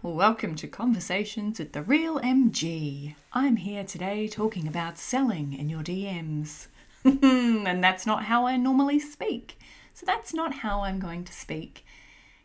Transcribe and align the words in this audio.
Welcome 0.00 0.54
to 0.54 0.68
Conversations 0.68 1.58
with 1.58 1.72
the 1.72 1.82
Real 1.82 2.20
MG. 2.20 3.16
I'm 3.32 3.56
here 3.56 3.82
today 3.82 4.28
talking 4.28 4.68
about 4.68 4.98
selling 4.98 5.52
in 5.52 5.68
your 5.68 5.82
DMs. 5.82 6.68
and 7.04 7.82
that's 7.82 8.06
not 8.06 8.26
how 8.26 8.46
I 8.46 8.56
normally 8.56 9.00
speak. 9.00 9.58
So 9.94 10.06
that's 10.06 10.32
not 10.32 10.54
how 10.54 10.82
I'm 10.82 11.00
going 11.00 11.24
to 11.24 11.32
speak 11.32 11.84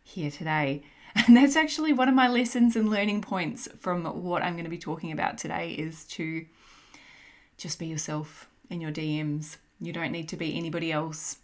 here 0.04 0.32
today. 0.32 0.82
And 1.14 1.38
that's 1.38 1.56
actually 1.56 1.94
one 1.94 2.10
of 2.10 2.16
my 2.16 2.28
lessons 2.28 2.76
and 2.76 2.90
learning 2.90 3.22
points 3.22 3.68
from 3.80 4.06
what 4.24 4.42
I'm 4.42 4.54
going 4.54 4.64
to 4.64 4.72
be 4.72 4.80
talking 4.80 5.12
about 5.12 5.38
today 5.38 5.74
is 5.74 6.04
to 6.06 6.48
just 7.58 7.78
be 7.78 7.86
yourself 7.86 8.50
in 8.72 8.82
your 8.82 8.92
DMs. 8.92 9.58
You 9.80 9.94
don't 9.94 10.14
need 10.14 10.30
to 10.30 10.36
be 10.38 10.58
anybody 10.58 10.92
else. 10.92 11.38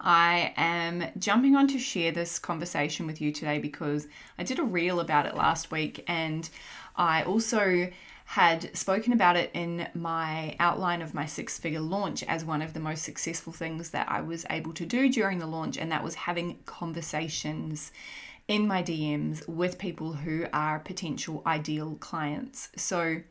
I 0.00 0.52
am 0.56 1.10
jumping 1.18 1.56
on 1.56 1.68
to 1.68 1.78
share 1.78 2.12
this 2.12 2.38
conversation 2.38 3.06
with 3.06 3.20
you 3.20 3.32
today 3.32 3.58
because 3.58 4.06
I 4.38 4.44
did 4.44 4.58
a 4.58 4.64
reel 4.64 5.00
about 5.00 5.26
it 5.26 5.34
last 5.34 5.70
week 5.70 6.04
and 6.06 6.48
I 6.96 7.22
also 7.22 7.90
had 8.32 8.76
spoken 8.76 9.14
about 9.14 9.36
it 9.36 9.50
in 9.54 9.88
my 9.94 10.54
outline 10.60 11.00
of 11.00 11.14
my 11.14 11.24
six 11.24 11.58
figure 11.58 11.80
launch 11.80 12.22
as 12.24 12.44
one 12.44 12.60
of 12.60 12.74
the 12.74 12.80
most 12.80 13.02
successful 13.02 13.54
things 13.54 13.88
that 13.88 14.06
I 14.10 14.20
was 14.20 14.44
able 14.50 14.74
to 14.74 14.84
do 14.84 15.08
during 15.08 15.38
the 15.38 15.46
launch, 15.46 15.78
and 15.78 15.90
that 15.90 16.04
was 16.04 16.14
having 16.14 16.58
conversations 16.66 17.90
in 18.46 18.68
my 18.68 18.82
DMs 18.82 19.48
with 19.48 19.78
people 19.78 20.12
who 20.12 20.44
are 20.52 20.78
potential 20.78 21.42
ideal 21.46 21.96
clients. 22.00 22.68
So, 22.76 23.22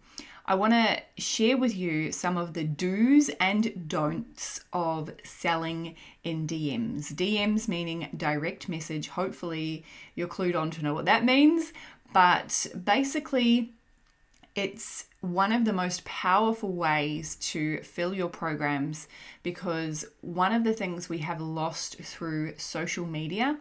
I 0.49 0.55
want 0.55 0.71
to 0.71 1.01
share 1.21 1.57
with 1.57 1.75
you 1.75 2.13
some 2.13 2.37
of 2.37 2.53
the 2.53 2.63
do's 2.63 3.29
and 3.37 3.89
don'ts 3.89 4.61
of 4.71 5.11
selling 5.25 5.95
in 6.23 6.47
DMs. 6.47 7.13
DMs 7.13 7.67
meaning 7.67 8.07
direct 8.15 8.69
message. 8.69 9.09
Hopefully, 9.09 9.83
you're 10.15 10.29
clued 10.29 10.55
on 10.55 10.71
to 10.71 10.83
know 10.83 10.93
what 10.93 11.03
that 11.03 11.25
means. 11.25 11.73
But 12.13 12.65
basically, 12.81 13.73
it's 14.55 15.07
one 15.19 15.51
of 15.51 15.65
the 15.65 15.73
most 15.73 16.05
powerful 16.05 16.71
ways 16.71 17.35
to 17.35 17.81
fill 17.81 18.13
your 18.13 18.29
programs 18.29 19.09
because 19.43 20.05
one 20.21 20.53
of 20.53 20.63
the 20.63 20.73
things 20.73 21.09
we 21.09 21.17
have 21.19 21.41
lost 21.41 21.97
through 21.97 22.57
social 22.57 23.05
media 23.05 23.57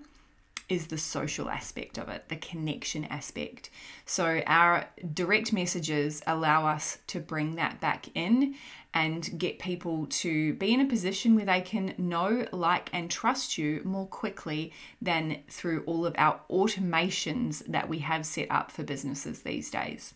is 0.69 0.89
the 0.89 0.99
social 0.99 1.49
aspect 1.49 1.99
of 1.99 2.09
it, 2.09 2.29
the 2.29 2.37
connection 2.37 3.05
aspect. 3.05 3.71
So, 4.05 4.43
our 4.47 4.89
direct 5.15 5.53
messages 5.53 6.23
allow 6.27 6.67
us 6.67 6.99
to 7.09 7.21
bring 7.21 7.55
that 7.57 7.81
back 7.81 8.09
in 8.15 8.57
and 8.93 9.39
get 9.39 9.59
people 9.59 10.07
to 10.07 10.55
be 10.55 10.73
in 10.73 10.81
a 10.81 10.87
position 10.87 11.37
where 11.37 11.45
they 11.45 11.61
can 11.61 11.95
know, 11.99 12.47
like, 12.51 12.89
and 12.93 13.11
trust 13.11 13.59
you 13.59 13.83
more 13.85 14.07
quickly 14.07 14.73
than 15.03 15.43
through 15.49 15.85
all 15.85 16.07
of 16.07 16.15
our 16.17 16.41
automations 16.51 17.63
that 17.67 17.89
we 17.89 17.99
have 17.99 18.25
set 18.25 18.51
up 18.51 18.71
for 18.71 18.83
businesses 18.83 19.43
these 19.43 19.71
days. 19.71 20.15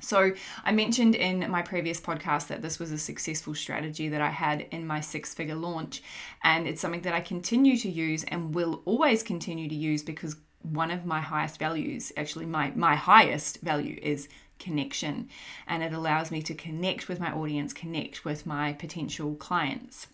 So, 0.00 0.32
I 0.62 0.72
mentioned 0.72 1.14
in 1.14 1.50
my 1.50 1.62
previous 1.62 2.00
podcast 2.00 2.48
that 2.48 2.60
this 2.60 2.78
was 2.78 2.92
a 2.92 2.98
successful 2.98 3.54
strategy 3.54 4.08
that 4.10 4.20
I 4.20 4.28
had 4.28 4.66
in 4.70 4.86
my 4.86 5.00
six 5.00 5.32
figure 5.32 5.54
launch, 5.54 6.02
and 6.44 6.68
it's 6.68 6.82
something 6.82 7.00
that 7.02 7.14
I 7.14 7.20
continue 7.20 7.78
to 7.78 7.88
use 7.88 8.22
and 8.24 8.54
will 8.54 8.82
always 8.84 9.22
continue 9.22 9.68
to 9.68 9.74
use 9.74 10.02
because 10.02 10.36
one 10.62 10.90
of 10.90 11.06
my 11.06 11.20
highest 11.20 11.58
values, 11.58 12.12
actually, 12.16 12.44
my, 12.44 12.72
my 12.74 12.94
highest 12.94 13.62
value 13.62 13.98
is 14.02 14.28
connection, 14.58 15.30
and 15.66 15.82
it 15.82 15.94
allows 15.94 16.30
me 16.30 16.42
to 16.42 16.54
connect 16.54 17.08
with 17.08 17.18
my 17.18 17.32
audience, 17.32 17.72
connect 17.72 18.24
with 18.24 18.44
my 18.44 18.74
potential 18.74 19.34
clients. 19.36 20.08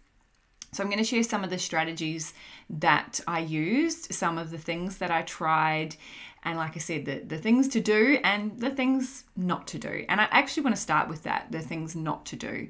So, 0.70 0.82
I'm 0.82 0.90
going 0.90 0.98
to 0.98 1.04
share 1.04 1.24
some 1.24 1.42
of 1.42 1.50
the 1.50 1.58
strategies 1.58 2.34
that 2.70 3.20
I 3.26 3.40
used, 3.40 4.14
some 4.14 4.38
of 4.38 4.52
the 4.52 4.58
things 4.58 4.98
that 4.98 5.10
I 5.10 5.22
tried, 5.22 5.96
and 6.44 6.58
like 6.58 6.76
I 6.76 6.80
said, 6.80 7.04
the, 7.04 7.20
the 7.20 7.38
things 7.38 7.68
to 7.68 7.80
do 7.80 8.18
and 8.24 8.58
the 8.58 8.70
things 8.70 9.24
not 9.36 9.66
to 9.68 9.78
do. 9.78 10.04
And 10.08 10.20
I 10.20 10.28
actually 10.30 10.64
want 10.64 10.76
to 10.76 10.82
start 10.82 11.08
with 11.08 11.22
that 11.22 11.52
the 11.52 11.60
things 11.60 11.94
not 11.94 12.26
to 12.26 12.36
do, 12.36 12.68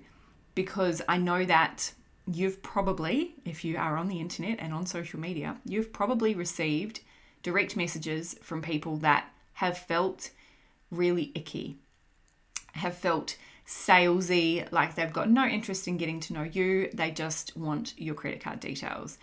because 0.55 1.01
I 1.09 1.17
know 1.17 1.45
that 1.45 1.93
you've 2.31 2.63
probably, 2.63 3.35
if 3.45 3.65
you 3.65 3.77
are 3.79 3.97
on 3.97 4.09
the 4.09 4.21
internet 4.21 4.59
and 4.61 4.73
on 4.73 4.87
social 4.87 5.19
media, 5.19 5.57
you've 5.65 5.93
probably 5.93 6.35
received 6.35 7.01
direct 7.43 7.77
messages 7.77 8.37
from 8.43 8.63
people 8.63 8.97
that 8.99 9.27
have 9.55 9.79
felt 9.79 10.31
really 10.91 11.33
icky, 11.35 11.79
have 12.75 12.97
felt 12.97 13.37
salesy, 13.67 14.71
like 14.71 14.95
they've 14.95 15.13
got 15.13 15.31
no 15.31 15.47
interest 15.47 15.89
in 15.89 15.97
getting 15.97 16.21
to 16.21 16.33
know 16.35 16.43
you, 16.43 16.91
they 16.93 17.11
just 17.11 17.57
want 17.57 17.95
your 17.97 18.15
credit 18.15 18.43
card 18.43 18.61
details. 18.61 19.19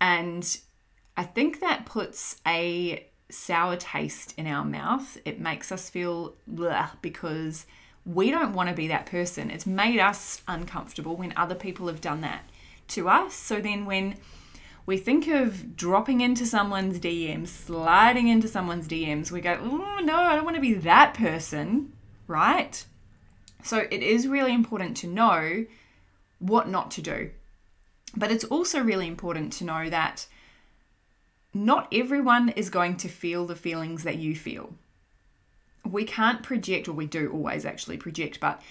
And 0.00 0.58
I 1.16 1.24
think 1.24 1.60
that 1.60 1.84
puts 1.84 2.40
a 2.46 3.07
sour 3.30 3.76
taste 3.76 4.34
in 4.36 4.46
our 4.46 4.64
mouth. 4.64 5.18
It 5.24 5.40
makes 5.40 5.70
us 5.70 5.90
feel 5.90 6.34
bleh 6.50 6.90
because 7.02 7.66
we 8.04 8.30
don't 8.30 8.54
want 8.54 8.68
to 8.70 8.74
be 8.74 8.88
that 8.88 9.06
person. 9.06 9.50
It's 9.50 9.66
made 9.66 10.00
us 10.00 10.42
uncomfortable 10.48 11.16
when 11.16 11.34
other 11.36 11.54
people 11.54 11.88
have 11.88 12.00
done 12.00 12.22
that 12.22 12.48
to 12.88 13.08
us. 13.08 13.34
So 13.34 13.60
then 13.60 13.84
when 13.84 14.16
we 14.86 14.96
think 14.96 15.28
of 15.28 15.76
dropping 15.76 16.22
into 16.22 16.46
someone's 16.46 16.98
DMs, 16.98 17.48
sliding 17.48 18.28
into 18.28 18.48
someone's 18.48 18.88
DMs, 18.88 19.30
we 19.30 19.42
go, 19.42 19.58
oh 19.60 20.00
no, 20.02 20.16
I 20.16 20.34
don't 20.34 20.44
want 20.44 20.56
to 20.56 20.62
be 20.62 20.74
that 20.74 21.12
person, 21.12 21.92
right? 22.26 22.82
So 23.62 23.86
it 23.90 24.02
is 24.02 24.26
really 24.26 24.54
important 24.54 24.96
to 24.98 25.06
know 25.06 25.66
what 26.38 26.68
not 26.68 26.90
to 26.92 27.02
do. 27.02 27.30
But 28.16 28.30
it's 28.30 28.44
also 28.44 28.80
really 28.80 29.06
important 29.06 29.52
to 29.54 29.64
know 29.64 29.90
that 29.90 30.26
not 31.64 31.88
everyone 31.92 32.50
is 32.50 32.70
going 32.70 32.96
to 32.98 33.08
feel 33.08 33.46
the 33.46 33.56
feelings 33.56 34.04
that 34.04 34.16
you 34.16 34.36
feel. 34.36 34.74
We 35.84 36.04
can't 36.04 36.42
project, 36.42 36.88
or 36.88 36.92
we 36.92 37.06
do 37.06 37.30
always 37.32 37.64
actually 37.64 37.96
project, 37.96 38.40
but 38.40 38.62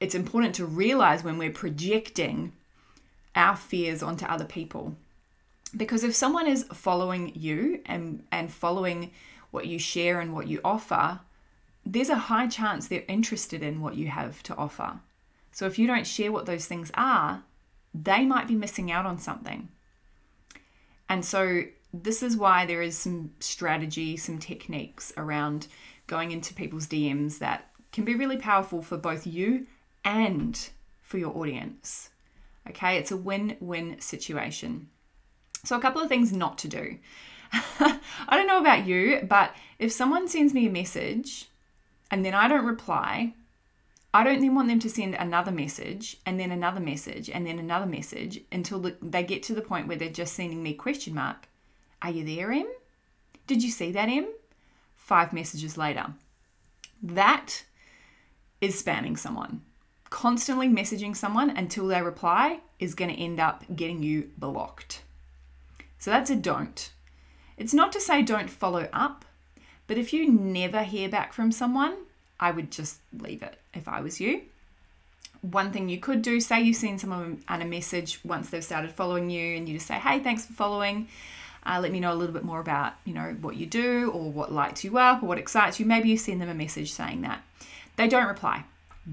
it's 0.00 0.14
important 0.14 0.54
to 0.56 0.66
realize 0.66 1.22
when 1.22 1.38
we're 1.38 1.52
projecting 1.52 2.52
our 3.34 3.56
fears 3.56 4.02
onto 4.02 4.24
other 4.26 4.44
people. 4.44 4.96
Because 5.76 6.04
if 6.04 6.14
someone 6.14 6.46
is 6.46 6.64
following 6.64 7.32
you 7.34 7.80
and, 7.86 8.24
and 8.30 8.52
following 8.52 9.12
what 9.50 9.66
you 9.66 9.78
share 9.78 10.20
and 10.20 10.34
what 10.34 10.48
you 10.48 10.60
offer, 10.64 11.20
there's 11.86 12.10
a 12.10 12.16
high 12.16 12.46
chance 12.46 12.88
they're 12.88 13.04
interested 13.08 13.62
in 13.62 13.80
what 13.80 13.94
you 13.94 14.08
have 14.08 14.42
to 14.44 14.56
offer. 14.56 15.00
So 15.52 15.66
if 15.66 15.78
you 15.78 15.86
don't 15.86 16.06
share 16.06 16.32
what 16.32 16.46
those 16.46 16.66
things 16.66 16.90
are, 16.94 17.42
they 17.94 18.24
might 18.24 18.48
be 18.48 18.54
missing 18.54 18.90
out 18.90 19.06
on 19.06 19.18
something. 19.18 19.68
And 21.08 21.24
so 21.24 21.64
this 21.92 22.22
is 22.22 22.36
why 22.36 22.64
there 22.64 22.82
is 22.82 22.96
some 22.96 23.32
strategy, 23.40 24.16
some 24.16 24.38
techniques 24.38 25.12
around 25.16 25.66
going 26.06 26.30
into 26.30 26.54
people's 26.54 26.86
DMs 26.86 27.38
that 27.38 27.70
can 27.92 28.04
be 28.04 28.14
really 28.14 28.38
powerful 28.38 28.82
for 28.82 28.96
both 28.96 29.26
you 29.26 29.66
and 30.04 30.70
for 31.02 31.18
your 31.18 31.36
audience. 31.36 32.10
Okay, 32.68 32.96
it's 32.96 33.10
a 33.10 33.16
win 33.16 33.56
win 33.60 34.00
situation. 34.00 34.88
So, 35.64 35.76
a 35.76 35.80
couple 35.80 36.00
of 36.00 36.08
things 36.08 36.32
not 36.32 36.58
to 36.58 36.68
do. 36.68 36.98
I 37.52 38.00
don't 38.30 38.46
know 38.46 38.60
about 38.60 38.86
you, 38.86 39.26
but 39.28 39.54
if 39.78 39.92
someone 39.92 40.28
sends 40.28 40.54
me 40.54 40.66
a 40.66 40.70
message 40.70 41.48
and 42.10 42.24
then 42.24 42.34
I 42.34 42.48
don't 42.48 42.64
reply, 42.64 43.34
I 44.14 44.24
don't 44.24 44.40
then 44.40 44.54
want 44.54 44.68
them 44.68 44.80
to 44.80 44.90
send 44.90 45.14
another 45.14 45.52
message 45.52 46.16
and 46.24 46.40
then 46.40 46.50
another 46.50 46.80
message 46.80 47.28
and 47.28 47.46
then 47.46 47.58
another 47.58 47.86
message 47.86 48.40
until 48.50 48.92
they 49.02 49.22
get 49.22 49.42
to 49.44 49.54
the 49.54 49.60
point 49.60 49.88
where 49.88 49.96
they're 49.96 50.08
just 50.08 50.34
sending 50.34 50.62
me 50.62 50.72
question 50.74 51.14
mark 51.14 51.48
are 52.02 52.10
you 52.10 52.24
there, 52.24 52.52
Em? 52.52 52.66
Did 53.46 53.62
you 53.62 53.70
see 53.70 53.92
that, 53.92 54.08
Em? 54.08 54.26
Five 54.96 55.32
messages 55.32 55.76
later. 55.76 56.06
That 57.02 57.64
is 58.60 58.80
spamming 58.82 59.18
someone. 59.18 59.62
Constantly 60.10 60.68
messaging 60.68 61.16
someone 61.16 61.50
until 61.50 61.86
they 61.86 62.02
reply 62.02 62.60
is 62.78 62.94
going 62.94 63.10
to 63.10 63.20
end 63.20 63.40
up 63.40 63.64
getting 63.74 64.02
you 64.02 64.30
blocked. 64.38 65.02
So 65.98 66.10
that's 66.10 66.30
a 66.30 66.36
don't. 66.36 66.90
It's 67.56 67.74
not 67.74 67.92
to 67.92 68.00
say 68.00 68.22
don't 68.22 68.50
follow 68.50 68.88
up, 68.92 69.24
but 69.86 69.98
if 69.98 70.12
you 70.12 70.30
never 70.30 70.82
hear 70.82 71.08
back 71.08 71.32
from 71.32 71.52
someone, 71.52 71.96
I 72.40 72.50
would 72.50 72.70
just 72.70 72.98
leave 73.12 73.42
it 73.42 73.56
if 73.74 73.86
I 73.88 74.00
was 74.00 74.20
you. 74.20 74.42
One 75.42 75.72
thing 75.72 75.88
you 75.88 75.98
could 75.98 76.22
do, 76.22 76.40
say 76.40 76.60
you've 76.60 76.76
seen 76.76 76.98
someone 76.98 77.42
on 77.48 77.62
a 77.62 77.64
message 77.64 78.20
once 78.24 78.50
they've 78.50 78.64
started 78.64 78.92
following 78.92 79.28
you, 79.30 79.56
and 79.56 79.68
you 79.68 79.74
just 79.74 79.88
say, 79.88 79.94
Hey, 79.94 80.20
thanks 80.20 80.46
for 80.46 80.52
following. 80.52 81.08
Uh, 81.64 81.78
let 81.80 81.92
me 81.92 82.00
know 82.00 82.12
a 82.12 82.16
little 82.16 82.34
bit 82.34 82.44
more 82.44 82.60
about 82.60 82.94
you 83.04 83.14
know 83.14 83.36
what 83.40 83.56
you 83.56 83.66
do 83.66 84.10
or 84.10 84.30
what 84.30 84.52
lights 84.52 84.84
you 84.84 84.98
up 84.98 85.22
or 85.22 85.26
what 85.26 85.38
excites 85.38 85.78
you. 85.78 85.86
Maybe 85.86 86.08
you 86.08 86.16
send 86.16 86.40
them 86.40 86.48
a 86.48 86.54
message 86.54 86.92
saying 86.92 87.22
that. 87.22 87.42
They 87.96 88.08
don't 88.08 88.26
reply. 88.26 88.64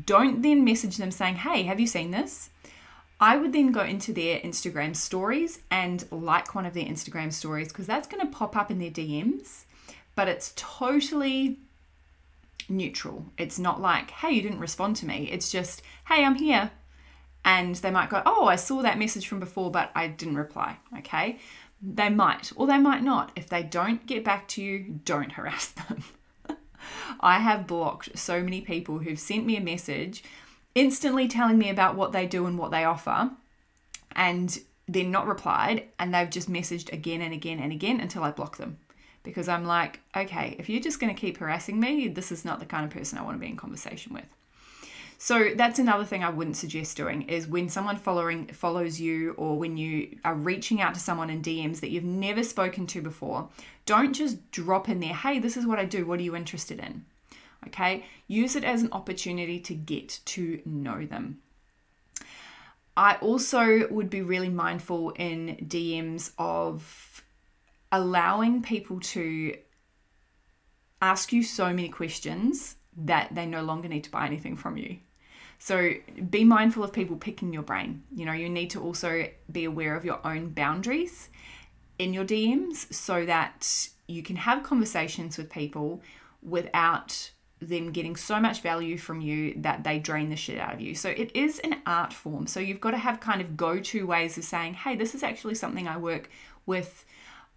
Don't 0.05 0.41
then 0.41 0.63
message 0.63 0.97
them 0.97 1.11
saying, 1.11 1.35
"Hey, 1.35 1.63
have 1.63 1.79
you 1.79 1.87
seen 1.87 2.11
this?" 2.11 2.49
I 3.19 3.35
would 3.35 3.51
then 3.51 3.71
go 3.71 3.81
into 3.81 4.13
their 4.13 4.39
Instagram 4.39 4.95
stories 4.95 5.59
and 5.69 6.05
like 6.09 6.55
one 6.55 6.65
of 6.65 6.73
their 6.73 6.85
Instagram 6.85 7.33
stories 7.33 7.67
because 7.67 7.85
that's 7.85 8.07
going 8.07 8.25
to 8.25 8.31
pop 8.31 8.55
up 8.55 8.71
in 8.71 8.79
their 8.79 8.91
DMs, 8.91 9.65
but 10.15 10.29
it's 10.29 10.53
totally 10.55 11.57
neutral. 12.69 13.25
It's 13.37 13.59
not 13.59 13.81
like, 13.81 14.11
hey, 14.11 14.31
you 14.31 14.41
didn't 14.41 14.59
respond 14.59 14.95
to 14.97 15.05
me. 15.05 15.27
It's 15.31 15.51
just, 15.51 15.81
hey, 16.07 16.23
I'm 16.23 16.35
here. 16.35 16.71
And 17.43 17.75
they 17.75 17.91
might 17.91 18.09
go, 18.09 18.21
oh, 18.25 18.45
I 18.45 18.55
saw 18.55 18.81
that 18.81 18.99
message 18.99 19.27
from 19.27 19.39
before, 19.39 19.69
but 19.71 19.91
I 19.95 20.07
didn't 20.07 20.37
reply. 20.37 20.77
Okay. 20.99 21.39
They 21.81 22.09
might, 22.09 22.51
or 22.55 22.67
they 22.67 22.77
might 22.77 23.03
not. 23.03 23.31
If 23.35 23.47
they 23.47 23.63
don't 23.63 24.05
get 24.05 24.23
back 24.23 24.47
to 24.49 24.61
you, 24.61 24.99
don't 25.05 25.33
harass 25.33 25.67
them. 25.67 26.03
I 27.19 27.39
have 27.39 27.67
blocked 27.67 28.17
so 28.17 28.41
many 28.43 28.61
people 28.61 28.99
who've 28.99 29.19
sent 29.19 29.45
me 29.45 29.55
a 29.55 29.61
message 29.61 30.23
instantly 30.75 31.27
telling 31.27 31.57
me 31.57 31.69
about 31.69 31.95
what 31.95 32.11
they 32.11 32.25
do 32.25 32.45
and 32.45 32.57
what 32.57 32.71
they 32.71 32.83
offer, 32.83 33.31
and 34.15 34.59
then 34.87 35.11
not 35.11 35.27
replied, 35.27 35.85
and 35.99 36.13
they've 36.13 36.29
just 36.29 36.51
messaged 36.51 36.91
again 36.91 37.21
and 37.21 37.33
again 37.33 37.59
and 37.59 37.71
again 37.71 37.99
until 37.99 38.23
I 38.23 38.31
block 38.31 38.57
them. 38.57 38.77
Because 39.23 39.47
I'm 39.47 39.65
like, 39.65 39.99
okay, 40.15 40.55
if 40.57 40.69
you're 40.69 40.81
just 40.81 40.99
going 40.99 41.13
to 41.13 41.19
keep 41.19 41.37
harassing 41.37 41.79
me, 41.79 42.07
this 42.07 42.31
is 42.31 42.45
not 42.45 42.59
the 42.59 42.65
kind 42.65 42.85
of 42.85 42.91
person 42.91 43.17
I 43.17 43.23
want 43.23 43.35
to 43.35 43.39
be 43.39 43.47
in 43.47 43.57
conversation 43.57 44.13
with. 44.13 44.25
So 45.21 45.49
that's 45.53 45.79
another 45.79 46.05
thing 46.05 46.23
I 46.23 46.29
wouldn't 46.29 46.55
suggest 46.55 46.95
doing 46.95 47.23
is 47.23 47.45
when 47.45 47.67
someone 47.67 47.97
following 47.97 48.47
follows 48.47 49.01
you 49.01 49.33
or 49.33 49.59
when 49.59 49.75
you 49.75 50.17
are 50.23 50.33
reaching 50.33 50.79
out 50.79 50.93
to 50.93 50.99
someone 51.01 51.29
in 51.29 51.41
DMs 51.41 51.81
that 51.81 51.89
you've 51.89 52.05
never 52.05 52.41
spoken 52.41 52.87
to 52.87 53.01
before, 53.01 53.49
don't 53.85 54.13
just 54.13 54.49
drop 54.51 54.87
in 54.87 55.01
there, 55.01 55.13
"Hey, 55.13 55.37
this 55.39 55.57
is 55.57 55.67
what 55.67 55.77
I 55.77 55.83
do. 55.83 56.05
What 56.05 56.19
are 56.19 56.23
you 56.23 56.37
interested 56.37 56.79
in?" 56.79 57.05
Okay? 57.67 58.05
Use 58.27 58.55
it 58.55 58.63
as 58.63 58.81
an 58.81 58.93
opportunity 58.93 59.59
to 59.59 59.75
get 59.75 60.21
to 60.23 60.61
know 60.65 61.05
them. 61.05 61.41
I 62.95 63.15
also 63.15 63.89
would 63.89 64.09
be 64.09 64.21
really 64.21 64.49
mindful 64.49 65.09
in 65.11 65.57
DMs 65.67 66.31
of 66.37 67.21
allowing 67.91 68.61
people 68.61 69.01
to 69.01 69.57
ask 71.01 71.33
you 71.33 71.43
so 71.43 71.73
many 71.73 71.89
questions 71.89 72.77
that 72.95 73.35
they 73.35 73.45
no 73.45 73.63
longer 73.63 73.89
need 73.89 74.05
to 74.05 74.11
buy 74.11 74.25
anything 74.25 74.55
from 74.55 74.77
you. 74.77 74.99
So 75.59 75.93
be 76.29 76.43
mindful 76.43 76.83
of 76.83 76.93
people 76.93 77.17
picking 77.17 77.53
your 77.53 77.63
brain. 77.63 78.03
You 78.15 78.25
know, 78.25 78.31
you 78.33 78.49
need 78.49 78.69
to 78.71 78.81
also 78.81 79.27
be 79.51 79.65
aware 79.65 79.95
of 79.95 80.05
your 80.05 80.25
own 80.25 80.49
boundaries 80.49 81.29
in 81.99 82.13
your 82.13 82.23
DMs 82.23 82.91
so 82.93 83.25
that 83.25 83.89
you 84.07 84.23
can 84.23 84.37
have 84.37 84.63
conversations 84.63 85.37
with 85.37 85.49
people 85.51 86.01
without 86.41 87.31
them 87.59 87.91
getting 87.91 88.15
so 88.15 88.39
much 88.39 88.61
value 88.61 88.97
from 88.97 89.19
you 89.19 89.53
that 89.57 89.83
they 89.83 89.99
drain 89.99 90.29
the 90.29 90.35
shit 90.37 90.57
out 90.57 90.73
of 90.73 90.79
you. 90.79 90.95
So 90.95 91.09
it 91.09 91.35
is 91.35 91.59
an 91.59 91.81
art 91.85 92.13
form. 92.13 92.47
So 92.47 92.61
you've 92.61 92.79
got 92.79 92.91
to 92.91 92.97
have 92.97 93.19
kind 93.19 93.41
of 93.41 93.57
go-to 93.57 94.07
ways 94.07 94.37
of 94.37 94.45
saying, 94.45 94.75
"Hey, 94.75 94.95
this 94.95 95.13
is 95.13 95.23
actually 95.23 95.55
something 95.55 95.87
I 95.87 95.97
work 95.97 96.29
with 96.65 97.05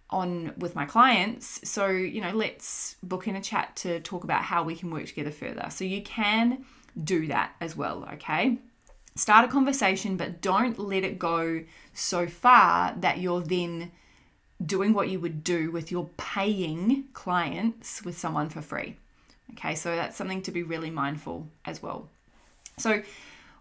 on 0.09 0.53
with 0.57 0.75
my 0.75 0.85
clients. 0.85 1.67
So, 1.67 1.87
you 1.87 2.19
know, 2.19 2.31
let's 2.31 2.97
book 3.01 3.29
in 3.29 3.37
a 3.37 3.41
chat 3.41 3.77
to 3.77 4.01
talk 4.01 4.25
about 4.25 4.43
how 4.43 4.63
we 4.63 4.75
can 4.75 4.91
work 4.91 5.05
together 5.05 5.31
further." 5.31 5.67
So 5.69 5.85
you 5.85 6.01
can 6.03 6.65
do 7.01 7.27
that 7.27 7.53
as 7.61 7.75
well, 7.75 8.07
okay? 8.13 8.57
Start 9.15 9.45
a 9.45 9.47
conversation, 9.47 10.17
but 10.17 10.41
don't 10.41 10.79
let 10.79 11.03
it 11.03 11.19
go 11.19 11.63
so 11.93 12.27
far 12.27 12.95
that 12.97 13.19
you're 13.19 13.41
then 13.41 13.91
doing 14.65 14.93
what 14.93 15.09
you 15.09 15.19
would 15.19 15.43
do 15.43 15.71
with 15.71 15.91
your 15.91 16.09
paying 16.17 17.05
clients 17.13 18.03
with 18.03 18.17
someone 18.17 18.49
for 18.49 18.61
free. 18.61 18.95
Okay, 19.51 19.75
so 19.75 19.95
that's 19.95 20.17
something 20.17 20.41
to 20.43 20.51
be 20.51 20.63
really 20.63 20.89
mindful 20.89 21.47
as 21.65 21.83
well. 21.83 22.09
So 22.77 23.03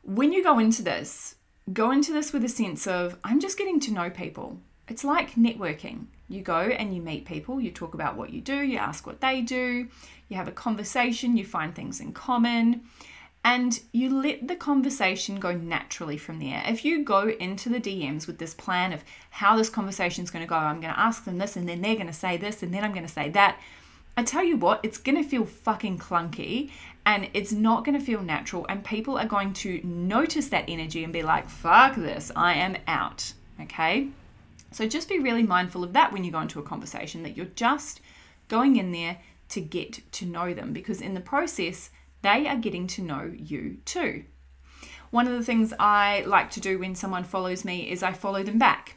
when 0.03 0.33
you 0.33 0.43
go 0.43 0.59
into 0.59 0.83
this, 0.83 1.35
go 1.73 1.91
into 1.91 2.13
this 2.13 2.33
with 2.33 2.45
a 2.45 2.49
sense 2.49 2.87
of 2.87 3.19
I'm 3.23 3.41
just 3.41 3.59
getting 3.59 3.79
to 3.81 3.93
know 3.93 4.11
people. 4.11 4.59
It's 4.89 5.05
like 5.05 5.35
networking. 5.35 6.07
You 6.29 6.41
go 6.41 6.61
and 6.61 6.95
you 6.95 7.03
meet 7.03 7.27
people, 7.27 7.61
you 7.61 7.71
talk 7.71 7.93
about 7.95 8.17
what 8.17 8.31
you 8.31 8.41
do, 8.41 8.57
you 8.57 8.79
ask 8.79 9.07
what 9.07 9.21
they 9.21 9.43
do, 9.43 9.89
you 10.29 10.37
have 10.37 10.49
a 10.49 10.53
conversation, 10.53 11.37
you 11.37 11.45
find 11.45 11.75
things 11.75 12.01
in 12.01 12.13
common 12.13 12.83
and 13.45 13.81
you 13.93 14.09
let 14.09 14.47
the 14.47 14.55
conversation 14.55 15.41
go 15.41 15.53
naturally 15.53 16.17
from 16.17 16.39
there. 16.39 16.63
If 16.67 16.85
you 16.85 17.05
go 17.05 17.29
into 17.29 17.69
the 17.69 17.81
DMs 17.81 18.27
with 18.27 18.39
this 18.39 18.55
plan 18.55 18.93
of 18.93 19.03
how 19.31 19.57
this 19.57 19.69
conversation 19.69 20.23
is 20.23 20.31
going 20.31 20.45
to 20.45 20.49
go, 20.49 20.55
I'm 20.55 20.81
going 20.81 20.95
to 20.95 21.01
ask 21.01 21.25
them 21.25 21.39
this, 21.39 21.57
and 21.57 21.69
then 21.69 21.83
they're 21.83 21.97
going 21.97 22.07
to 22.07 22.13
say 22.13 22.37
this, 22.37 22.63
and 22.63 22.73
then 22.73 22.85
I'm 22.85 22.93
going 22.93 23.07
to 23.07 23.13
say 23.13 23.31
that. 23.31 23.59
I 24.17 24.23
tell 24.23 24.45
you 24.45 24.57
what, 24.57 24.81
it's 24.83 24.99
going 24.99 25.23
to 25.23 25.29
feel 25.29 25.47
fucking 25.47 25.99
clunky 25.99 26.71
and 27.05 27.29
it's 27.35 27.51
not 27.51 27.85
going 27.85 27.99
to 27.99 28.05
feel 28.05 28.23
natural, 28.23 28.65
and 28.69 28.85
people 28.85 29.19
are 29.19 29.27
going 29.27 29.53
to 29.53 29.81
notice 29.83 30.49
that 30.51 30.65
energy 30.69 31.03
and 31.03 31.13
be 31.13 31.23
like, 31.23 31.49
fuck 31.49 31.97
this, 31.97 32.31
I 32.37 32.55
am 32.55 32.77
out. 32.87 33.33
Okay? 33.61 34.09
So 34.71 34.87
just 34.87 35.09
be 35.09 35.19
really 35.19 35.43
mindful 35.43 35.83
of 35.83 35.95
that 35.95 36.13
when 36.13 36.23
you 36.23 36.31
go 36.31 36.41
into 36.41 36.61
a 36.61 36.63
conversation, 36.63 37.25
that 37.25 37.37
you're 37.37 37.47
just 37.57 38.01
going 38.49 38.77
in 38.77 38.93
there 38.93 39.19
to 39.49 39.61
get 39.61 40.01
to 40.13 40.27
know 40.27 40.55
them 40.55 40.73
because 40.73 41.01
in 41.01 41.15
the 41.15 41.21
process, 41.21 41.91
they 42.23 42.47
are 42.47 42.57
getting 42.57 42.87
to 42.89 43.03
know 43.03 43.33
you 43.37 43.79
too. 43.85 44.25
One 45.11 45.27
of 45.27 45.35
the 45.35 45.45
things 45.45 45.75
I 45.79 46.25
like 46.27 46.51
to 46.53 46.61
do 46.61 46.79
when 46.79 46.95
someone 46.95 47.25
follows 47.25 47.65
me 47.65 47.91
is 47.91 48.03
I 48.03 48.13
follow 48.13 48.43
them 48.43 48.59
back. 48.59 48.97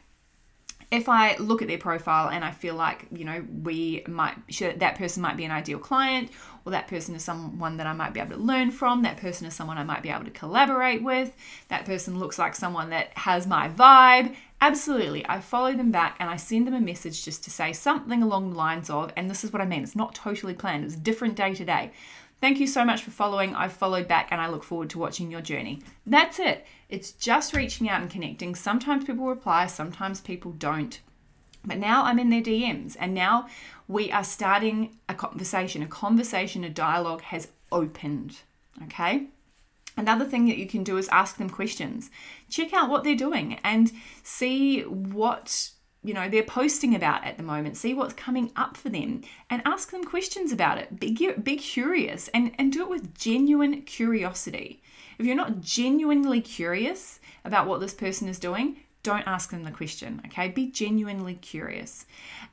If 0.88 1.08
I 1.08 1.36
look 1.38 1.62
at 1.62 1.68
their 1.68 1.78
profile 1.78 2.30
and 2.30 2.44
I 2.44 2.52
feel 2.52 2.76
like, 2.76 3.08
you 3.10 3.24
know, 3.24 3.44
we 3.64 4.04
might, 4.06 4.36
that 4.78 4.96
person 4.96 5.20
might 5.20 5.36
be 5.36 5.44
an 5.44 5.50
ideal 5.50 5.80
client, 5.80 6.30
or 6.64 6.70
that 6.70 6.86
person 6.86 7.16
is 7.16 7.24
someone 7.24 7.76
that 7.78 7.88
I 7.88 7.92
might 7.92 8.14
be 8.14 8.20
able 8.20 8.36
to 8.36 8.42
learn 8.42 8.70
from, 8.70 9.02
that 9.02 9.16
person 9.16 9.48
is 9.48 9.54
someone 9.54 9.78
I 9.78 9.82
might 9.82 10.04
be 10.04 10.10
able 10.10 10.24
to 10.24 10.30
collaborate 10.30 11.02
with, 11.02 11.34
that 11.68 11.86
person 11.86 12.20
looks 12.20 12.38
like 12.38 12.54
someone 12.54 12.90
that 12.90 13.08
has 13.18 13.48
my 13.48 13.68
vibe, 13.68 14.36
absolutely, 14.60 15.26
I 15.28 15.40
follow 15.40 15.74
them 15.74 15.90
back 15.90 16.16
and 16.20 16.30
I 16.30 16.36
send 16.36 16.68
them 16.68 16.74
a 16.74 16.80
message 16.80 17.24
just 17.24 17.42
to 17.44 17.50
say 17.50 17.72
something 17.72 18.22
along 18.22 18.50
the 18.50 18.56
lines 18.56 18.88
of, 18.88 19.12
and 19.16 19.28
this 19.28 19.42
is 19.42 19.52
what 19.52 19.60
I 19.60 19.66
mean, 19.66 19.82
it's 19.82 19.96
not 19.96 20.14
totally 20.14 20.54
planned, 20.54 20.84
it's 20.84 20.94
different 20.94 21.34
day 21.34 21.52
to 21.54 21.64
day. 21.64 21.90
Thank 22.40 22.60
you 22.60 22.66
so 22.66 22.84
much 22.84 23.02
for 23.02 23.10
following. 23.10 23.54
I've 23.54 23.72
followed 23.72 24.06
back 24.06 24.28
and 24.30 24.40
I 24.40 24.48
look 24.48 24.62
forward 24.62 24.90
to 24.90 24.98
watching 24.98 25.30
your 25.30 25.40
journey. 25.40 25.82
That's 26.06 26.38
it. 26.38 26.66
It's 26.88 27.12
just 27.12 27.56
reaching 27.56 27.88
out 27.88 28.02
and 28.02 28.10
connecting. 28.10 28.54
Sometimes 28.54 29.04
people 29.04 29.26
reply, 29.26 29.66
sometimes 29.66 30.20
people 30.20 30.52
don't. 30.52 31.00
But 31.64 31.78
now 31.78 32.04
I'm 32.04 32.18
in 32.18 32.30
their 32.30 32.42
DMs 32.42 32.96
and 33.00 33.14
now 33.14 33.48
we 33.88 34.12
are 34.12 34.22
starting 34.22 34.98
a 35.08 35.14
conversation. 35.14 35.82
A 35.82 35.86
conversation, 35.86 36.62
a 36.62 36.70
dialogue 36.70 37.22
has 37.22 37.48
opened. 37.72 38.38
Okay? 38.84 39.26
Another 39.96 40.26
thing 40.26 40.46
that 40.46 40.58
you 40.58 40.66
can 40.66 40.84
do 40.84 40.98
is 40.98 41.08
ask 41.08 41.38
them 41.38 41.48
questions. 41.48 42.10
Check 42.50 42.74
out 42.74 42.90
what 42.90 43.02
they're 43.02 43.16
doing 43.16 43.58
and 43.64 43.90
see 44.22 44.82
what 44.82 45.70
you 46.06 46.14
know 46.14 46.28
they're 46.28 46.44
posting 46.44 46.94
about 46.94 47.24
at 47.24 47.36
the 47.36 47.42
moment 47.42 47.76
see 47.76 47.92
what's 47.92 48.14
coming 48.14 48.52
up 48.54 48.76
for 48.76 48.88
them 48.88 49.22
and 49.50 49.60
ask 49.64 49.90
them 49.90 50.04
questions 50.04 50.52
about 50.52 50.78
it. 50.78 51.00
Be, 51.00 51.32
be 51.32 51.56
curious 51.56 52.28
and, 52.28 52.52
and 52.58 52.72
do 52.72 52.82
it 52.82 52.88
with 52.88 53.18
genuine 53.18 53.82
curiosity. 53.82 54.80
If 55.18 55.26
you're 55.26 55.34
not 55.34 55.60
genuinely 55.60 56.40
curious 56.40 57.18
about 57.44 57.66
what 57.66 57.80
this 57.80 57.94
person 57.94 58.28
is 58.28 58.38
doing 58.38 58.76
don't 59.02 59.26
ask 59.26 59.50
them 59.50 59.64
the 59.64 59.70
question 59.70 60.22
okay? 60.26 60.48
Be 60.48 60.66
genuinely 60.66 61.34
curious. 61.34 62.06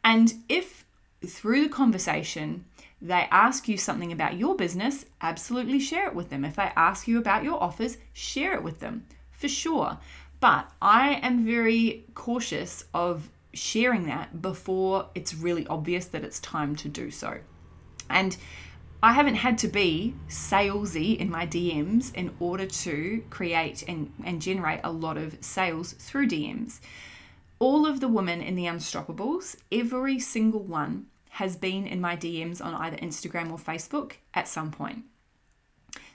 And 0.04 0.34
if 0.50 0.86
through 1.26 1.64
the 1.64 1.70
conversation 1.70 2.66
they 3.02 3.28
ask 3.32 3.68
you 3.68 3.78
something 3.78 4.12
about 4.12 4.38
your 4.38 4.56
business 4.56 5.06
absolutely 5.22 5.80
share 5.80 6.08
it 6.08 6.16
with 6.16 6.30
them. 6.32 6.44
If 6.44 6.56
they 6.56 6.72
ask 6.76 7.08
you 7.08 7.20
about 7.20 7.44
your 7.44 7.62
offers 7.62 7.98
share 8.14 8.54
it 8.56 8.64
with 8.64 8.80
them 8.80 9.06
for 9.32 9.48
sure. 9.48 10.00
But 10.40 10.70
I 10.82 11.20
am 11.22 11.46
very 11.46 12.06
cautious 12.16 12.84
of 12.94 13.30
sharing 13.54 14.06
that 14.08 14.42
before 14.42 15.10
it's 15.16 15.34
really 15.34 15.66
obvious 15.68 16.06
that 16.08 16.24
it's 16.24 16.40
time 16.40 16.76
to 16.78 16.90
do 16.90 17.12
so. 17.12 17.40
And 18.10 18.36
I 19.02 19.12
haven't 19.12 19.36
had 19.36 19.58
to 19.60 19.68
be 19.68 20.16
salesy 20.30 21.18
in 21.18 21.30
my 21.30 21.46
DMs 21.46 22.16
in 22.16 22.34
order 22.40 22.66
to 22.66 23.24
create 23.30 23.84
and, 23.88 24.14
and 24.24 24.42
generate 24.42 24.80
a 24.84 24.92
lot 24.92 25.18
of 25.18 25.38
sales 25.42 25.94
through 25.94 26.30
DMs. 26.30 26.80
All 27.60 27.86
of 27.86 28.00
the 28.00 28.08
women 28.08 28.42
in 28.42 28.56
the 28.56 28.66
Unstoppables, 28.66 29.58
every 29.72 30.20
single 30.20 30.64
one, 30.64 31.08
has 31.32 31.56
been 31.56 31.86
in 31.86 32.00
my 32.00 32.16
DMs 32.16 32.64
on 32.64 32.76
either 32.76 32.98
Instagram 32.98 33.52
or 33.52 33.58
Facebook 33.58 34.14
at 34.34 34.48
some 34.48 34.72
point. 34.72 35.04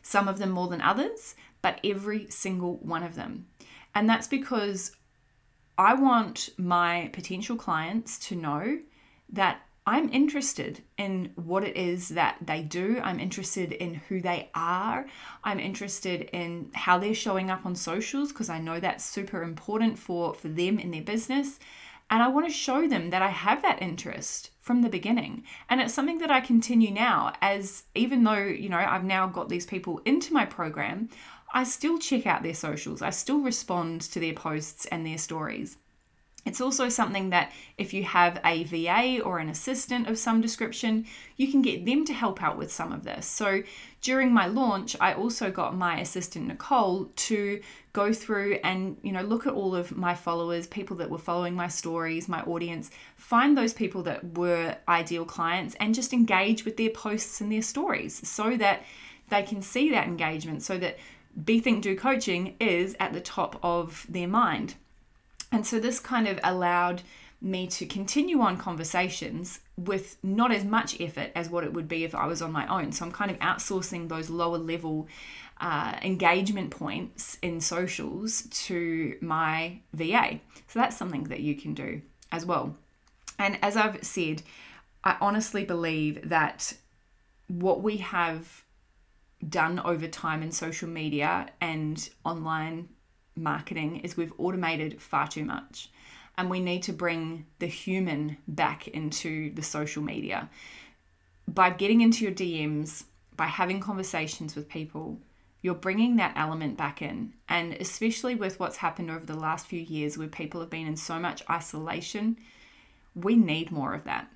Some 0.02 0.26
of 0.26 0.38
them 0.38 0.50
more 0.50 0.68
than 0.68 0.80
others, 0.80 1.34
but 1.60 1.80
every 1.84 2.30
single 2.30 2.76
one 2.76 3.02
of 3.02 3.16
them. 3.16 3.46
And 3.94 4.08
that's 4.08 4.28
because 4.28 4.92
I 5.78 5.94
want 5.94 6.50
my 6.58 7.08
potential 7.12 7.56
clients 7.56 8.18
to 8.28 8.36
know 8.36 8.80
that 9.30 9.62
I'm 9.86 10.12
interested 10.12 10.82
in 10.98 11.32
what 11.36 11.64
it 11.64 11.76
is 11.76 12.10
that 12.10 12.36
they 12.42 12.60
do. 12.62 13.00
I'm 13.02 13.18
interested 13.18 13.72
in 13.72 13.94
who 13.94 14.20
they 14.20 14.50
are. 14.54 15.06
I'm 15.44 15.58
interested 15.58 16.28
in 16.32 16.70
how 16.74 16.98
they're 16.98 17.14
showing 17.14 17.50
up 17.50 17.64
on 17.64 17.74
socials 17.74 18.30
because 18.30 18.50
I 18.50 18.58
know 18.60 18.80
that's 18.80 19.04
super 19.04 19.42
important 19.42 19.98
for, 19.98 20.34
for 20.34 20.48
them 20.48 20.78
in 20.78 20.90
their 20.90 21.00
business. 21.00 21.58
And 22.10 22.22
I 22.22 22.28
want 22.28 22.46
to 22.46 22.52
show 22.52 22.86
them 22.86 23.10
that 23.10 23.22
I 23.22 23.28
have 23.28 23.62
that 23.62 23.80
interest 23.80 24.50
from 24.60 24.82
the 24.82 24.88
beginning. 24.88 25.44
And 25.70 25.80
it's 25.80 25.94
something 25.94 26.18
that 26.18 26.30
I 26.30 26.40
continue 26.40 26.90
now 26.90 27.32
as 27.40 27.84
even 27.94 28.24
though, 28.24 28.44
you 28.44 28.68
know, 28.68 28.78
I've 28.78 29.04
now 29.04 29.26
got 29.26 29.48
these 29.48 29.64
people 29.64 30.02
into 30.04 30.34
my 30.34 30.44
program, 30.44 31.08
I 31.52 31.64
still 31.64 31.98
check 31.98 32.26
out 32.26 32.42
their 32.42 32.54
socials. 32.54 33.02
I 33.02 33.10
still 33.10 33.40
respond 33.40 34.02
to 34.02 34.20
their 34.20 34.34
posts 34.34 34.86
and 34.86 35.06
their 35.06 35.18
stories. 35.18 35.78
It's 36.48 36.60
also 36.62 36.88
something 36.88 37.30
that 37.30 37.52
if 37.76 37.92
you 37.92 38.04
have 38.04 38.40
a 38.42 38.64
VA 38.64 39.20
or 39.22 39.38
an 39.38 39.50
assistant 39.50 40.08
of 40.08 40.18
some 40.18 40.40
description, 40.40 41.04
you 41.36 41.50
can 41.50 41.60
get 41.60 41.84
them 41.84 42.06
to 42.06 42.14
help 42.14 42.42
out 42.42 42.56
with 42.56 42.72
some 42.72 42.90
of 42.90 43.04
this. 43.04 43.26
So 43.26 43.62
during 44.00 44.32
my 44.32 44.46
launch, 44.46 44.96
I 44.98 45.12
also 45.12 45.50
got 45.50 45.76
my 45.76 46.00
assistant 46.00 46.46
Nicole 46.46 47.06
to 47.28 47.60
go 47.92 48.12
through 48.14 48.60
and 48.64 48.96
you 49.02 49.12
know 49.12 49.22
look 49.22 49.46
at 49.46 49.52
all 49.52 49.74
of 49.74 49.94
my 49.96 50.14
followers, 50.14 50.66
people 50.66 50.96
that 50.98 51.10
were 51.10 51.18
following 51.18 51.54
my 51.54 51.68
stories, 51.68 52.28
my 52.28 52.42
audience, 52.42 52.90
find 53.16 53.58
those 53.58 53.74
people 53.74 54.02
that 54.04 54.38
were 54.38 54.76
ideal 54.88 55.26
clients 55.26 55.74
and 55.80 55.94
just 55.94 56.14
engage 56.14 56.64
with 56.64 56.78
their 56.78 56.90
posts 56.90 57.42
and 57.42 57.52
their 57.52 57.62
stories 57.62 58.26
so 58.26 58.56
that 58.56 58.84
they 59.28 59.42
can 59.42 59.60
see 59.60 59.90
that 59.90 60.06
engagement 60.06 60.62
so 60.62 60.78
that 60.78 60.98
Be 61.44 61.60
Think 61.60 61.82
Do 61.82 61.96
coaching 61.96 62.56
is 62.58 62.96
at 62.98 63.12
the 63.12 63.20
top 63.20 63.58
of 63.62 64.06
their 64.08 64.28
mind. 64.28 64.74
And 65.50 65.66
so 65.66 65.78
this 65.78 66.00
kind 66.00 66.28
of 66.28 66.38
allowed 66.42 67.02
me 67.40 67.66
to 67.68 67.86
continue 67.86 68.40
on 68.40 68.56
conversations 68.56 69.60
with 69.76 70.16
not 70.24 70.50
as 70.52 70.64
much 70.64 71.00
effort 71.00 71.30
as 71.34 71.48
what 71.48 71.64
it 71.64 71.72
would 71.72 71.86
be 71.86 72.04
if 72.04 72.14
I 72.14 72.26
was 72.26 72.42
on 72.42 72.50
my 72.50 72.66
own. 72.66 72.90
So 72.90 73.04
I'm 73.04 73.12
kind 73.12 73.30
of 73.30 73.38
outsourcing 73.38 74.08
those 74.08 74.28
lower 74.28 74.58
level 74.58 75.06
uh, 75.60 75.96
engagement 76.02 76.70
points 76.70 77.38
in 77.42 77.60
socials 77.60 78.42
to 78.50 79.16
my 79.20 79.78
VA. 79.92 80.40
So 80.66 80.80
that's 80.80 80.96
something 80.96 81.24
that 81.24 81.40
you 81.40 81.54
can 81.54 81.74
do 81.74 82.02
as 82.32 82.44
well. 82.44 82.76
And 83.38 83.58
as 83.62 83.76
I've 83.76 84.02
said, 84.02 84.42
I 85.04 85.16
honestly 85.20 85.64
believe 85.64 86.28
that 86.28 86.74
what 87.46 87.82
we 87.82 87.98
have 87.98 88.64
done 89.46 89.80
over 89.80 90.06
time 90.08 90.42
in 90.42 90.50
social 90.50 90.88
media 90.88 91.48
and 91.60 92.08
online 92.24 92.88
marketing 93.36 94.00
is 94.00 94.16
we've 94.16 94.32
automated 94.38 95.00
far 95.00 95.28
too 95.28 95.44
much. 95.44 95.90
And 96.36 96.48
we 96.48 96.60
need 96.60 96.84
to 96.84 96.92
bring 96.92 97.46
the 97.58 97.66
human 97.66 98.36
back 98.46 98.88
into 98.88 99.52
the 99.54 99.62
social 99.62 100.02
media. 100.02 100.48
By 101.48 101.70
getting 101.70 102.00
into 102.00 102.24
your 102.24 102.32
DMs, 102.32 103.04
by 103.36 103.46
having 103.46 103.80
conversations 103.80 104.54
with 104.54 104.68
people, 104.68 105.18
you're 105.62 105.74
bringing 105.74 106.16
that 106.16 106.36
element 106.36 106.76
back 106.76 107.02
in. 107.02 107.32
And 107.48 107.74
especially 107.74 108.36
with 108.36 108.60
what's 108.60 108.76
happened 108.76 109.10
over 109.10 109.26
the 109.26 109.38
last 109.38 109.66
few 109.66 109.80
years 109.80 110.16
where 110.16 110.28
people 110.28 110.60
have 110.60 110.70
been 110.70 110.86
in 110.86 110.96
so 110.96 111.18
much 111.18 111.42
isolation, 111.50 112.36
we 113.16 113.34
need 113.34 113.72
more 113.72 113.94
of 113.94 114.04
that. 114.04 114.28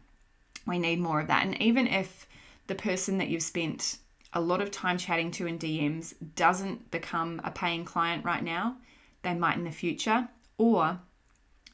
We 0.67 0.79
need 0.79 0.99
more 0.99 1.21
of 1.21 1.29
that. 1.29 1.45
And 1.45 1.61
even 1.63 1.87
if 1.87 2.27
the 2.67 2.75
person 2.75 3.19
that 3.19 3.29
you've 3.29 3.43
spent 3.43 3.99
a 4.35 4.41
lot 4.41 4.63
of 4.63 4.71
time 4.71 4.99
chatting 4.99 5.31
to 5.33 5.47
in 5.47 5.59
DMs 5.59 6.15
doesn't 6.37 6.91
become 6.91 7.41
a 7.45 7.51
paying 7.51 7.85
client 7.85 8.25
right 8.25 8.43
now, 8.43 8.77
they 9.23 9.35
might 9.35 9.57
in 9.57 9.65
the 9.65 9.71
future, 9.71 10.29
or 10.59 10.99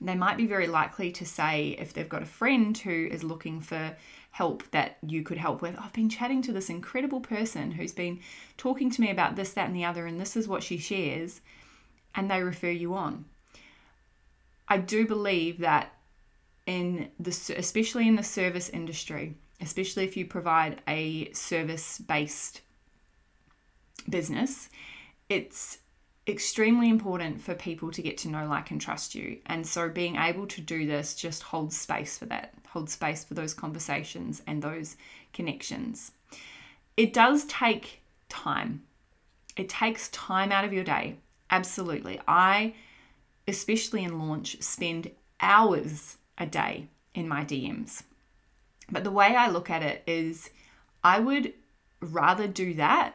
they 0.01 0.15
might 0.15 0.37
be 0.37 0.47
very 0.47 0.67
likely 0.67 1.11
to 1.13 1.27
say 1.27 1.77
if 1.79 1.93
they've 1.93 2.09
got 2.09 2.23
a 2.23 2.27
friend 2.27 2.77
who 2.77 3.09
is 3.11 3.25
looking 3.25 3.61
for 3.61 3.97
help 4.31 4.63
that 4.71 4.99
you 5.07 5.23
could 5.23 5.39
help 5.39 5.63
with. 5.63 5.77
I've 5.79 5.93
been 5.93 6.09
chatting 6.09 6.43
to 6.43 6.53
this 6.53 6.71
incredible 6.71 7.21
person 7.21 7.73
who's 7.73 7.93
been 7.93 8.21
talking 8.57 8.91
to 8.91 9.01
me 9.01 9.11
about 9.11 9.37
this, 9.37 9.53
that, 9.55 9.67
and 9.67 9.75
the 9.75 9.85
other, 9.85 10.07
and 10.07 10.21
this 10.21 10.37
is 10.37 10.47
what 10.47 10.63
she 10.63 10.79
shares, 10.79 11.41
and 12.15 12.31
they 12.31 12.43
refer 12.43 12.71
you 12.71 12.95
on. 12.95 13.25
I 14.69 14.79
do 14.79 15.07
believe 15.07 15.59
that 15.59 15.93
in 16.67 17.11
the 17.19 17.31
especially 17.57 18.07
in 18.07 18.17
the 18.17 18.23
service 18.23 18.69
industry, 18.69 19.35
especially 19.61 20.05
if 20.05 20.17
you 20.17 20.27
provide 20.27 20.83
a 20.89 21.33
service 21.33 21.99
based 21.99 22.63
business, 24.09 24.69
it's 25.29 25.79
extremely 26.27 26.89
important 26.89 27.41
for 27.41 27.55
people 27.55 27.91
to 27.91 28.03
get 28.03 28.19
to 28.19 28.29
know, 28.29 28.47
like, 28.47 28.71
and 28.71 28.81
trust 28.81 29.15
you. 29.15 29.39
And 29.47 29.67
so 29.67 29.89
being 29.89 30.17
able 30.17 30.47
to 30.49 30.61
do 30.61 30.87
this 30.87 31.15
just 31.15 31.43
holds 31.43 31.77
space 31.77 32.19
for 32.19 32.27
that, 32.27 32.55
holds 32.69 32.93
space 32.93 33.25
for 33.25 33.35
those 33.35 33.55
conversations 33.55 34.43
and 34.47 34.63
those 34.63 34.97
connections. 35.33 36.13
It 36.97 37.13
does 37.13 37.45
take 37.47 38.03
time. 38.29 38.83
It 39.57 39.69
takes 39.69 40.09
time 40.11 40.53
out 40.53 40.65
of 40.65 40.73
your 40.73 40.85
day. 40.85 41.17
Absolutely. 41.51 42.21
I, 42.29 42.75
especially 43.47 44.05
in 44.05 44.19
launch, 44.19 44.61
spend 44.63 45.11
hours 45.41 46.19
a 46.37 46.47
day 46.47 46.89
in 47.15 47.27
my 47.27 47.45
DMs. 47.45 48.03
But 48.91 49.05
the 49.05 49.11
way 49.11 49.37
I 49.37 49.49
look 49.49 49.71
at 49.71 49.83
it 49.83 50.03
is 50.07 50.51
I 51.05 51.21
would 51.21 51.53
rather 52.01 52.47
do 52.47 52.75
that 52.75 53.15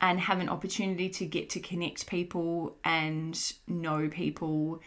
and 0.00 0.20
have 0.20 0.40
an 0.40 0.48
opportunity 0.48 1.08
to 1.08 1.26
get 1.26 1.50
to 1.50 1.60
connect 1.60 2.06
people 2.06 2.76
and 2.84 3.52
know 3.66 4.08
people 4.08 4.80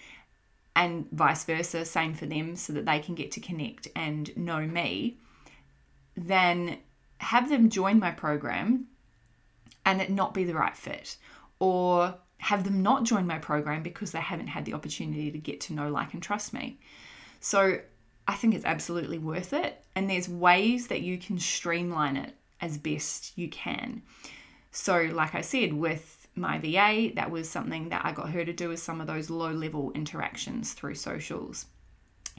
and 0.75 1.06
vice 1.12 1.44
versa 1.44 1.84
same 1.84 2.13
for 2.13 2.25
them 2.25 2.56
so 2.56 2.74
that 2.74 2.86
they 2.86 3.00
can 3.00 3.13
get 3.13 3.32
to 3.32 3.39
connect 3.41 3.89
and 3.96 4.36
know 4.38 4.62
me 4.65 5.18
then 6.15 6.77
have 7.18 7.50
them 7.50 7.70
join 7.70 8.00
my 8.00 8.12
program 8.12 8.88
and 9.86 10.01
it 10.01 10.10
not 10.10 10.34
be 10.34 10.44
the 10.44 10.53
right 10.53 10.75
fit 10.75 11.18
or 11.60 12.15
have 12.38 12.63
them 12.63 12.82
not 12.82 13.03
join 13.03 13.27
my 13.27 13.38
program 13.38 13.84
because 13.84 14.12
they 14.12 14.20
haven't 14.20 14.48
had 14.48 14.65
the 14.65 14.74
opportunity 14.74 15.30
to 15.32 15.38
get 15.38 15.62
to 15.62 15.74
know 15.74 15.91
like 15.91 16.13
and 16.13 16.24
trust 16.24 16.53
me. 16.53 16.80
So 17.39 17.80
i 18.31 18.35
think 18.35 18.55
it's 18.55 18.65
absolutely 18.65 19.17
worth 19.17 19.53
it 19.53 19.83
and 19.95 20.09
there's 20.09 20.27
ways 20.27 20.88
that 20.88 21.01
you 21.01 21.17
can 21.17 21.38
streamline 21.38 22.17
it 22.17 22.33
as 22.61 22.77
best 22.77 23.38
you 23.38 23.50
can 23.50 24.01
so, 24.71 25.09
like 25.13 25.35
I 25.35 25.41
said, 25.41 25.73
with 25.73 26.27
my 26.33 26.57
VA, 26.57 27.11
that 27.15 27.29
was 27.29 27.50
something 27.50 27.89
that 27.89 28.05
I 28.05 28.13
got 28.13 28.29
her 28.31 28.45
to 28.45 28.53
do 28.53 28.69
with 28.69 28.79
some 28.79 29.01
of 29.01 29.07
those 29.07 29.29
low 29.29 29.51
level 29.51 29.91
interactions 29.91 30.73
through 30.73 30.95
socials. 30.95 31.65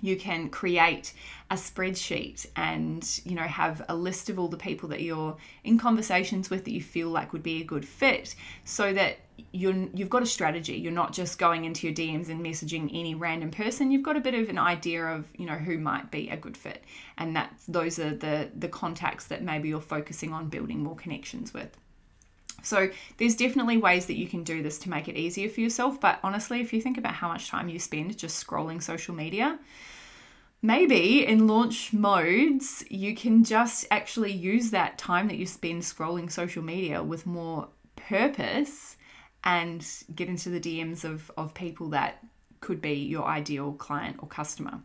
You 0.00 0.16
can 0.16 0.48
create 0.48 1.12
a 1.50 1.54
spreadsheet 1.54 2.46
and 2.56 3.20
you 3.24 3.36
know 3.36 3.42
have 3.42 3.82
a 3.88 3.94
list 3.94 4.30
of 4.30 4.38
all 4.38 4.48
the 4.48 4.56
people 4.56 4.88
that 4.88 5.02
you're 5.02 5.36
in 5.62 5.78
conversations 5.78 6.50
with 6.50 6.64
that 6.64 6.72
you 6.72 6.82
feel 6.82 7.10
like 7.10 7.32
would 7.32 7.42
be 7.42 7.60
a 7.60 7.64
good 7.64 7.86
fit 7.86 8.34
so 8.64 8.92
that 8.94 9.18
you're 9.52 9.88
you've 9.94 10.10
got 10.10 10.22
a 10.22 10.26
strategy. 10.26 10.74
You're 10.74 10.92
not 10.92 11.12
just 11.12 11.38
going 11.38 11.64
into 11.64 11.86
your 11.86 11.94
DMs 11.94 12.28
and 12.28 12.44
messaging 12.44 12.90
any 12.92 13.14
random 13.14 13.50
person. 13.50 13.90
You've 13.90 14.02
got 14.02 14.16
a 14.16 14.20
bit 14.20 14.34
of 14.34 14.48
an 14.48 14.58
idea 14.58 15.04
of 15.04 15.26
you 15.36 15.46
know 15.46 15.56
who 15.56 15.78
might 15.78 16.10
be 16.10 16.28
a 16.28 16.36
good 16.36 16.56
fit. 16.56 16.84
And 17.18 17.34
that 17.36 17.54
those 17.68 17.98
are 17.98 18.14
the 18.14 18.50
the 18.54 18.68
contacts 18.68 19.26
that 19.26 19.42
maybe 19.42 19.68
you're 19.68 19.80
focusing 19.80 20.32
on 20.32 20.48
building 20.48 20.82
more 20.82 20.96
connections 20.96 21.52
with. 21.52 21.76
So 22.62 22.90
there's 23.18 23.34
definitely 23.34 23.76
ways 23.76 24.06
that 24.06 24.16
you 24.16 24.28
can 24.28 24.44
do 24.44 24.62
this 24.62 24.78
to 24.80 24.90
make 24.90 25.08
it 25.08 25.16
easier 25.16 25.48
for 25.48 25.60
yourself. 25.60 26.00
But 26.00 26.20
honestly, 26.22 26.60
if 26.60 26.72
you 26.72 26.80
think 26.80 26.96
about 26.96 27.14
how 27.14 27.28
much 27.28 27.48
time 27.48 27.68
you 27.68 27.78
spend 27.78 28.16
just 28.16 28.44
scrolling 28.44 28.82
social 28.82 29.14
media, 29.14 29.58
maybe 30.62 31.26
in 31.26 31.48
launch 31.48 31.92
modes, 31.92 32.84
you 32.88 33.14
can 33.14 33.42
just 33.42 33.86
actually 33.90 34.32
use 34.32 34.70
that 34.70 34.96
time 34.96 35.26
that 35.28 35.36
you 35.36 35.46
spend 35.46 35.82
scrolling 35.82 36.30
social 36.30 36.62
media 36.62 37.02
with 37.02 37.26
more 37.26 37.68
purpose 37.96 38.96
and 39.44 39.86
get 40.14 40.28
into 40.28 40.50
the 40.50 40.60
DMs 40.60 41.04
of, 41.04 41.30
of 41.36 41.54
people 41.54 41.88
that 41.90 42.24
could 42.60 42.80
be 42.80 42.94
your 42.94 43.24
ideal 43.24 43.72
client 43.72 44.16
or 44.20 44.28
customer. 44.28 44.80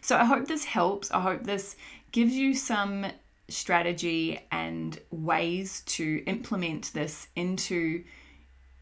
So 0.00 0.16
I 0.16 0.24
hope 0.24 0.46
this 0.46 0.64
helps. 0.64 1.10
I 1.10 1.20
hope 1.20 1.44
this 1.44 1.76
gives 2.12 2.34
you 2.34 2.54
some 2.54 3.06
strategy 3.48 4.40
and 4.52 4.98
ways 5.10 5.82
to 5.86 6.22
implement 6.26 6.92
this 6.92 7.28
into 7.36 8.04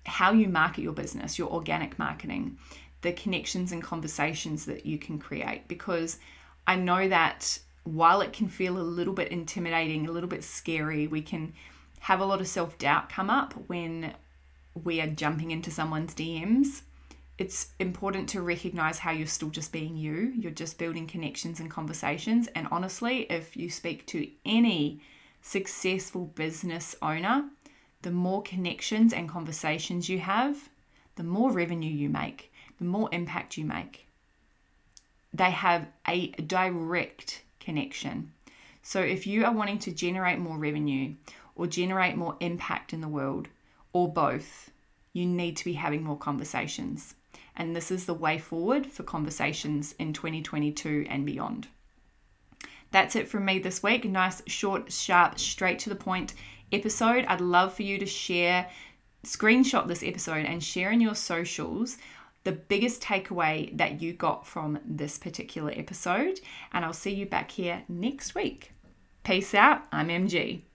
how 0.05 0.33
you 0.33 0.49
market 0.49 0.83
your 0.83 0.93
business, 0.93 1.39
your 1.39 1.49
organic 1.49 1.99
marketing, 1.99 2.59
the 3.03 3.13
connections 3.13 3.73
and 3.73 3.83
conversations 3.83 4.65
that 4.67 4.87
you 4.87 4.99
can 4.99 5.19
create. 5.19 5.69
Because 5.69 6.19
I 6.67 6.77
know 6.77 7.09
that 7.09 7.59
while 7.85 8.21
it 8.21 8.33
can 8.33 8.49
feel 8.49 8.77
a 8.79 8.81
little 8.81 9.15
bit 9.15 9.29
intimidating, 9.29 10.07
a 10.07 10.13
little 10.13 10.29
bit 10.29 10.43
scary, 10.43 11.07
we 11.07 11.23
can 11.23 11.53
have 12.01 12.21
a 12.21 12.25
lot 12.25 12.41
of 12.41 12.49
self 12.49 12.77
doubt 12.79 13.09
come 13.09 13.31
up 13.31 13.55
when 13.69 14.13
we 14.85 15.01
are 15.01 15.07
jumping 15.07 15.51
into 15.51 15.71
someone's 15.71 16.15
DMs 16.15 16.83
it's 17.39 17.69
important 17.79 18.31
to 18.31 18.41
recognize 18.41 18.99
how 18.99 19.11
you're 19.11 19.27
still 19.27 19.51
just 19.51 19.71
being 19.71 19.97
you. 19.97 20.33
You're 20.37 20.51
just 20.53 20.79
building 20.79 21.07
connections 21.07 21.61
and 21.61 21.71
conversations. 21.71 22.49
And 22.55 22.67
honestly, 22.71 23.27
if 23.31 23.57
you 23.57 23.69
speak 23.69 24.07
to 24.07 24.27
any 24.47 25.03
successful 25.43 26.27
business 26.35 26.97
owner, 27.03 27.45
the 28.01 28.11
more 28.11 28.43
connections 28.43 29.13
and 29.13 29.29
conversations 29.29 30.09
you 30.09 30.19
have, 30.19 30.71
the 31.17 31.25
more 31.25 31.53
revenue 31.53 31.91
you 31.91 32.09
make, 32.09 32.53
the 32.79 32.85
more 32.85 33.11
impact 33.13 33.59
you 33.59 33.67
make. 33.67 34.07
They 35.35 35.51
have 35.51 35.87
a 36.09 36.29
direct 36.29 37.43
connection. 37.61 38.33
So 38.83 39.01
if 39.01 39.27
you 39.27 39.45
are 39.45 39.53
wanting 39.53 39.81
to 39.81 39.93
generate 39.93 40.39
more 40.39 40.57
revenue 40.57 41.15
or 41.55 41.67
generate 41.67 42.17
more 42.17 42.37
impact 42.41 42.95
in 42.95 43.03
the 43.03 43.09
world, 43.09 43.49
or 43.97 44.13
both, 44.13 44.71
you 45.15 45.25
need 45.25 45.57
to 45.57 45.65
be 45.65 45.73
having 45.73 46.05
more 46.05 46.19
conversations 46.19 47.15
and 47.57 47.75
this 47.75 47.91
is 47.91 48.05
the 48.05 48.15
way 48.15 48.39
forward 48.39 48.87
for 48.87 49.03
conversations 49.03 49.95
in 49.99 50.13
2022 50.13 51.07
and 51.09 51.25
beyond. 51.25 51.69
That's 52.91 53.17
it 53.17 53.29
from 53.29 53.45
me 53.45 53.59
this 53.59 53.83
week. 53.83 54.05
Nice, 54.05 54.43
short, 54.47 54.93
sharp, 54.93 55.39
straight 55.39 55.79
to 55.81 55.89
the 55.89 55.97
point 55.97 56.35
episode. 56.71 57.25
I'd 57.27 57.41
love 57.41 57.75
for 57.75 57.83
you 57.83 57.99
to 57.99 58.07
share, 58.07 58.69
screenshot 59.25 59.89
this 59.89 60.03
episode 60.03 60.45
and 60.45 60.63
share 60.63 60.91
in 60.91 61.01
your 61.01 61.15
socials 61.15 61.97
the 62.45 62.53
biggest 62.53 63.03
takeaway 63.03 63.77
that 63.77 64.01
you 64.01 64.13
got 64.13 64.47
from 64.47 64.79
this 64.85 65.19
particular 65.19 65.73
episode. 65.75 66.39
And 66.73 66.85
I'll 66.85 66.93
see 66.93 67.15
you 67.15 67.27
back 67.27 67.51
here 67.51 67.83
next 67.89 68.35
week. 68.35 68.71
Peace 69.25 69.55
out. 69.55 69.83
I'm 69.91 70.09
MG. 70.09 70.66